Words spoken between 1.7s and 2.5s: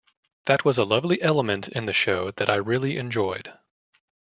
the show that